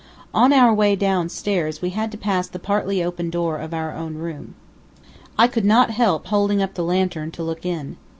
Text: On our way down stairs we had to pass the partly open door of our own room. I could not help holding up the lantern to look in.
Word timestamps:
On 0.33 0.51
our 0.51 0.73
way 0.73 0.95
down 0.95 1.29
stairs 1.29 1.79
we 1.79 1.91
had 1.91 2.11
to 2.11 2.17
pass 2.17 2.47
the 2.47 2.57
partly 2.57 3.03
open 3.03 3.29
door 3.29 3.59
of 3.59 3.71
our 3.71 3.93
own 3.95 4.15
room. 4.15 4.55
I 5.37 5.47
could 5.47 5.63
not 5.63 5.91
help 5.91 6.25
holding 6.25 6.59
up 6.59 6.73
the 6.73 6.83
lantern 6.83 7.29
to 7.33 7.43
look 7.43 7.67
in. 7.67 7.97